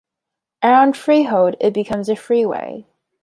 Around 0.63 0.97
Freehold, 0.97 1.57
it 1.59 1.75
becomes 1.75 2.09
a 2.09 2.15
freeway. 2.15 2.87